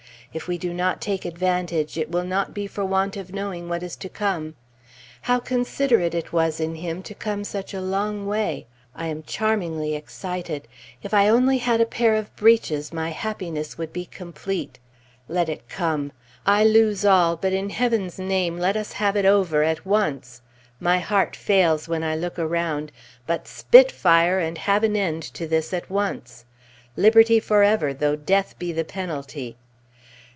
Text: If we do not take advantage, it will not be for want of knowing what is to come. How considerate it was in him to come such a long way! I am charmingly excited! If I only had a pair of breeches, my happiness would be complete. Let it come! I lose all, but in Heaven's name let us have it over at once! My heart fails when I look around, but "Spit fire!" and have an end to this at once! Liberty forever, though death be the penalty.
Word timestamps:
If 0.33 0.47
we 0.47 0.57
do 0.57 0.73
not 0.73 1.01
take 1.01 1.25
advantage, 1.25 1.97
it 1.97 2.09
will 2.09 2.23
not 2.23 2.53
be 2.53 2.65
for 2.65 2.85
want 2.85 3.17
of 3.17 3.33
knowing 3.33 3.67
what 3.67 3.83
is 3.83 3.97
to 3.97 4.07
come. 4.07 4.55
How 5.23 5.39
considerate 5.41 6.15
it 6.15 6.31
was 6.31 6.61
in 6.61 6.75
him 6.75 7.03
to 7.03 7.13
come 7.13 7.43
such 7.43 7.73
a 7.73 7.81
long 7.81 8.25
way! 8.25 8.65
I 8.95 9.07
am 9.07 9.23
charmingly 9.23 9.93
excited! 9.93 10.69
If 11.03 11.13
I 11.13 11.27
only 11.27 11.57
had 11.57 11.81
a 11.81 11.85
pair 11.85 12.15
of 12.15 12.33
breeches, 12.37 12.93
my 12.93 13.09
happiness 13.09 13.77
would 13.77 13.91
be 13.91 14.05
complete. 14.05 14.79
Let 15.27 15.49
it 15.49 15.67
come! 15.67 16.13
I 16.45 16.63
lose 16.63 17.03
all, 17.03 17.35
but 17.35 17.51
in 17.51 17.69
Heaven's 17.69 18.17
name 18.17 18.57
let 18.57 18.77
us 18.77 18.93
have 18.93 19.17
it 19.17 19.25
over 19.25 19.63
at 19.63 19.85
once! 19.85 20.41
My 20.79 20.99
heart 20.99 21.35
fails 21.35 21.89
when 21.89 22.05
I 22.05 22.15
look 22.15 22.39
around, 22.39 22.93
but 23.27 23.49
"Spit 23.49 23.91
fire!" 23.91 24.39
and 24.39 24.59
have 24.59 24.85
an 24.85 24.95
end 24.95 25.23
to 25.33 25.45
this 25.45 25.73
at 25.73 25.89
once! 25.89 26.45
Liberty 26.95 27.41
forever, 27.41 27.93
though 27.93 28.15
death 28.15 28.57
be 28.57 28.71
the 28.71 28.85
penalty. 28.85 29.57